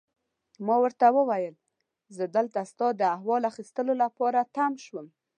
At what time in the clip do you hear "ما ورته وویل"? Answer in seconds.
0.65-1.55